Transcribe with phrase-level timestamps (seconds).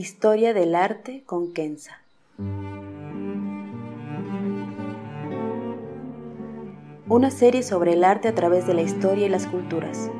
[0.00, 2.00] Historia del arte con Kenza.
[7.06, 10.10] Una serie sobre el arte a través de la historia y las culturas.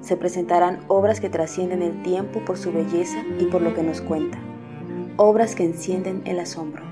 [0.00, 4.00] Se presentarán obras que trascienden el tiempo por su belleza y por lo que nos
[4.00, 4.38] cuenta.
[5.18, 6.82] Obras que encienden el asombro.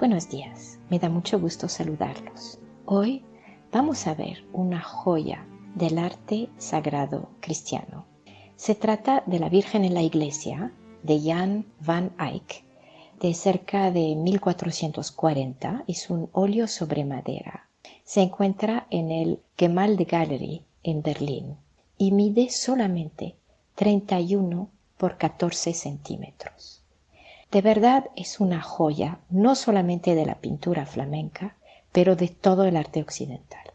[0.00, 2.58] Buenos días, me da mucho gusto saludarlos.
[2.84, 3.24] Hoy
[3.70, 5.46] vamos a ver una joya
[5.76, 8.12] del arte sagrado cristiano.
[8.56, 12.64] Se trata de la Virgen en la Iglesia de Jan van Eyck
[13.20, 15.84] de cerca de 1440.
[15.86, 17.68] Es un óleo sobre madera.
[18.04, 21.56] Se encuentra en el Gemalde Gallery en Berlín
[21.98, 23.34] y mide solamente
[23.74, 26.82] 31 por 14 centímetros.
[27.50, 31.56] De verdad es una joya no solamente de la pintura flamenca,
[31.92, 33.72] pero de todo el arte occidental.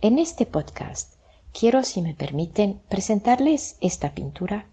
[0.00, 1.17] En este podcast
[1.52, 4.66] quiero, si me permiten, presentarles esta pintura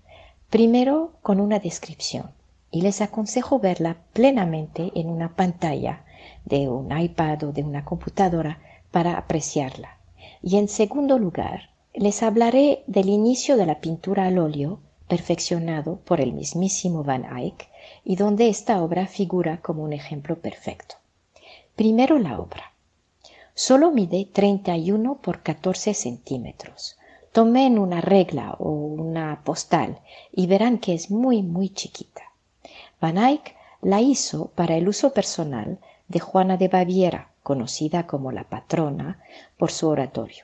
[0.50, 2.32] primero con una descripción
[2.72, 6.04] y les aconsejo verla plenamente en una pantalla
[6.46, 8.60] de un iPad o de una computadora
[8.92, 9.98] para apreciarla.
[10.42, 16.20] Y en segundo lugar, les hablaré del inicio de la pintura al óleo perfeccionado por
[16.20, 17.70] el mismísimo Van Eyck
[18.04, 20.96] y donde esta obra figura como un ejemplo perfecto.
[21.76, 22.75] Primero la obra.
[23.58, 26.98] Solo mide 31 por 14 centímetros.
[27.32, 30.02] Tomen una regla o una postal
[30.34, 32.24] y verán que es muy muy chiquita.
[33.00, 35.80] Van Eyck la hizo para el uso personal
[36.10, 39.22] de Juana de Baviera, conocida como la patrona
[39.58, 40.44] por su oratorio.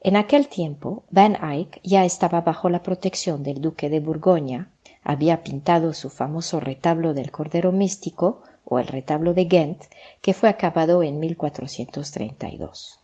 [0.00, 4.70] En aquel tiempo, Van Eyck ya estaba bajo la protección del duque de Borgoña,
[5.02, 9.84] había pintado su famoso retablo del Cordero Místico o el retablo de Ghent,
[10.20, 13.00] que fue acabado en 1432.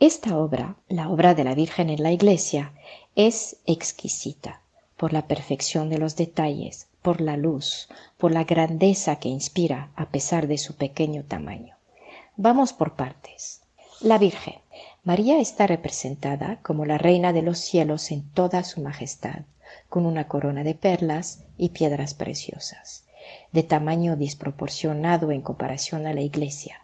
[0.00, 2.72] Esta obra, la obra de la Virgen en la iglesia,
[3.16, 4.60] es exquisita
[4.96, 7.88] por la perfección de los detalles, por la luz,
[8.18, 11.74] por la grandeza que inspira a pesar de su pequeño tamaño.
[12.36, 13.62] Vamos por partes.
[14.00, 14.56] La Virgen.
[15.02, 19.40] María está representada como la Reina de los cielos en toda su majestad,
[19.88, 23.04] con una corona de perlas y piedras preciosas,
[23.52, 26.82] de tamaño desproporcionado en comparación a la iglesia.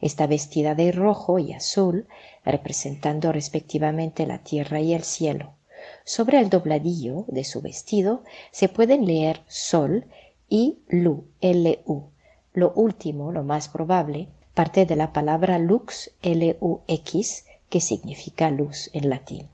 [0.00, 2.06] Está vestida de rojo y azul,
[2.44, 5.56] representando respectivamente la tierra y el cielo,
[6.04, 10.06] sobre el dobladillo de su vestido se pueden leer Sol
[10.48, 12.10] y Lu, L-U.
[12.52, 19.10] Lo último, lo más probable, parte de la palabra lux, L-U-X, que significa luz en
[19.10, 19.48] latín.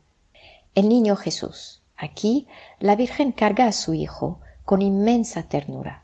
[0.75, 1.83] El niño Jesús.
[1.97, 2.47] Aquí
[2.79, 6.02] la Virgen carga a su hijo con inmensa ternura.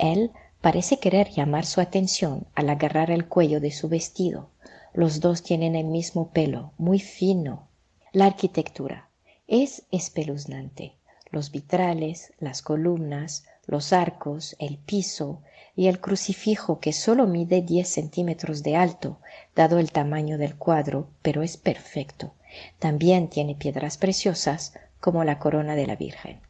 [0.00, 4.48] Él parece querer llamar su atención al agarrar el cuello de su vestido.
[4.94, 7.68] Los dos tienen el mismo pelo, muy fino.
[8.12, 9.10] La arquitectura
[9.46, 10.94] es espeluznante.
[11.30, 15.42] Los vitrales, las columnas, los arcos, el piso
[15.76, 19.18] y el crucifijo que solo mide diez centímetros de alto,
[19.54, 22.32] dado el tamaño del cuadro, pero es perfecto.
[22.78, 26.40] También tiene piedras preciosas, como la corona de la Virgen.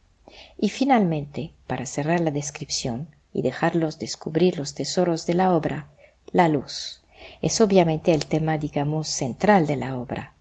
[0.57, 5.87] Y finalmente, para cerrar la descripción y dejarlos descubrir los tesoros de la obra,
[6.31, 7.01] la luz.
[7.41, 10.33] Es obviamente el tema, digamos, central de la obra.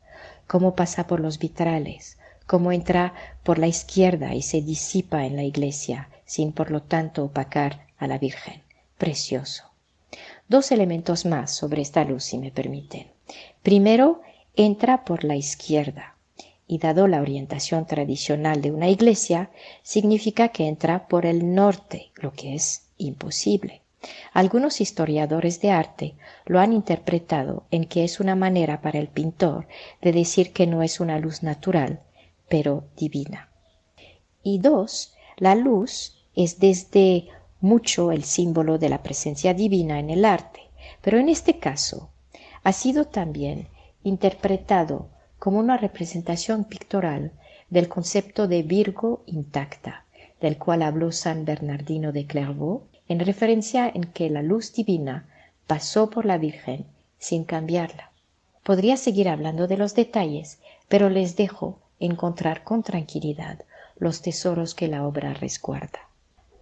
[0.47, 3.14] Cómo pasa por los vitrales, cómo entra
[3.44, 8.06] por la izquierda y se disipa en la iglesia, sin por lo tanto opacar a
[8.06, 8.62] la Virgen.
[8.99, 9.64] Precioso.
[10.49, 13.06] Dos elementos más sobre esta luz, si me permiten.
[13.62, 14.23] Primero,
[14.56, 16.17] entra por la izquierda,
[16.67, 19.50] y dado la orientación tradicional de una iglesia,
[19.82, 23.82] significa que entra por el norte, lo que es imposible.
[24.32, 26.14] Algunos historiadores de arte
[26.47, 29.67] lo han interpretado en que es una manera para el pintor
[30.00, 32.00] de decir que no es una luz natural,
[32.49, 33.50] pero divina.
[34.43, 37.29] Y dos, la luz es desde
[37.61, 40.61] mucho el símbolo de la presencia divina en el arte,
[41.02, 42.11] pero en este caso
[42.62, 43.69] ha sido también
[44.02, 45.08] interpretado
[45.38, 47.32] como una representación pictoral
[47.69, 50.05] del concepto de Virgo intacta,
[50.41, 55.27] del cual habló San Bernardino de Clairvaux, en referencia en que la luz divina
[55.67, 56.87] pasó por la Virgen
[57.19, 58.12] sin cambiarla.
[58.62, 63.65] Podría seguir hablando de los detalles, pero les dejo encontrar con tranquilidad
[63.99, 65.99] los tesoros que la obra resguarda.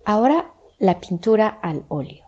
[0.07, 2.25] Ahora la pintura al óleo.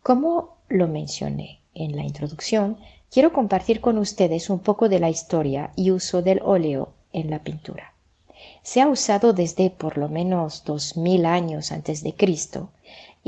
[0.00, 2.78] Como lo mencioné en la introducción,
[3.10, 7.40] quiero compartir con ustedes un poco de la historia y uso del óleo en la
[7.40, 7.94] pintura.
[8.62, 12.70] Se ha usado desde por lo menos dos mil años antes de Cristo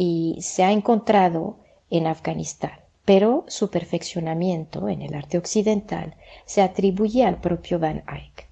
[0.01, 1.59] y se ha encontrado
[1.91, 2.79] en Afganistán
[3.09, 6.15] pero su perfeccionamiento en el arte occidental
[6.45, 8.51] se atribuye al propio Van Eyck.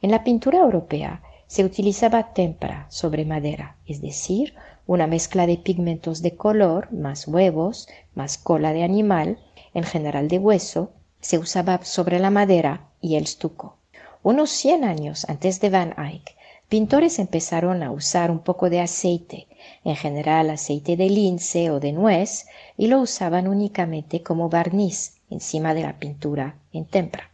[0.00, 4.54] En la pintura europea se utilizaba tempera sobre madera, es decir,
[4.86, 9.38] una mezcla de pigmentos de color, más huevos, más cola de animal,
[9.74, 13.76] en general de hueso, se usaba sobre la madera y el estuco.
[14.22, 16.34] Unos 100 años antes de Van Eyck,
[16.70, 19.48] pintores empezaron a usar un poco de aceite,
[19.82, 22.46] en general aceite de lince o de nuez,
[22.76, 27.28] y lo usaban únicamente como barniz encima de la pintura en tempera.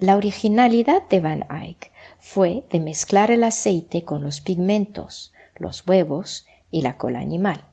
[0.00, 6.44] La originalidad de Van Eyck fue de mezclar el aceite con los pigmentos, los huevos
[6.72, 7.64] y la cola animal.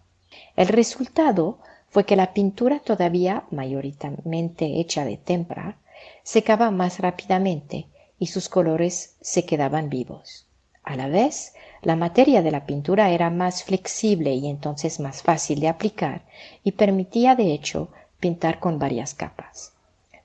[0.55, 1.57] El resultado
[1.89, 5.77] fue que la pintura todavía mayoritariamente hecha de tempera
[6.21, 7.87] secaba más rápidamente
[8.19, 10.45] y sus colores se quedaban vivos.
[10.83, 15.59] A la vez, la materia de la pintura era más flexible y entonces más fácil
[15.59, 16.23] de aplicar
[16.63, 17.89] y permitía de hecho
[18.19, 19.73] pintar con varias capas.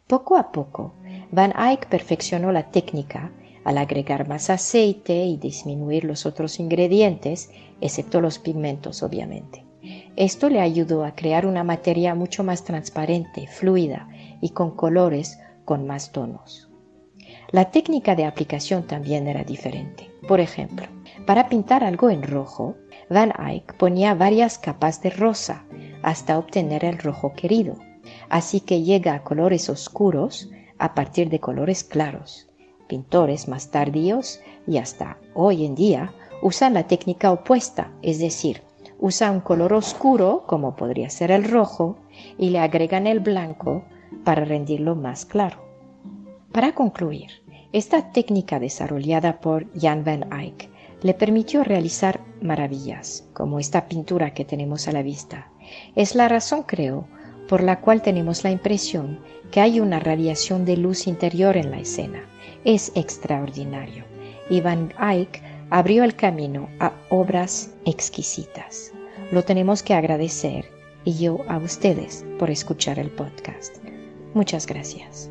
[0.07, 0.95] Poco a poco,
[1.31, 3.31] Van Eyck perfeccionó la técnica
[3.65, 7.51] al agregar más aceite y disminuir los otros ingredientes,
[7.81, 9.65] excepto los pigmentos obviamente.
[10.17, 14.09] Esto le ayudó a crear una materia mucho más transparente, fluida
[14.41, 16.69] y con colores con más tonos.
[17.51, 20.08] La técnica de aplicación también era diferente.
[20.29, 20.87] Por ejemplo,
[21.27, 22.77] para pintar algo en rojo,
[23.09, 25.65] Van Eyck ponía varias capas de rosa
[26.03, 27.77] hasta obtener el rojo querido,
[28.29, 32.47] así que llega a colores oscuros a partir de colores claros.
[32.89, 38.63] Pintores más tardíos y hasta hoy en día usan la técnica opuesta, es decir,
[38.99, 41.97] usan un color oscuro, como podría ser el rojo,
[42.37, 43.83] y le agregan el blanco
[44.25, 45.57] para rendirlo más claro.
[46.53, 47.31] Para concluir,
[47.73, 50.71] esta técnica desarrollada por Jan van Eyck
[51.03, 55.51] le permitió realizar maravillas, como esta pintura que tenemos a la vista.
[55.95, 57.07] Es la razón, creo,
[57.49, 59.21] por la cual tenemos la impresión
[59.51, 62.23] que hay una radiación de luz interior en la escena.
[62.65, 64.05] Es extraordinario.
[64.51, 68.93] Y Van Eyck abrió el camino a obras exquisitas.
[69.31, 70.67] Lo tenemos que agradecer
[71.05, 73.77] y yo a ustedes por escuchar el podcast.
[74.35, 75.31] Muchas gracias.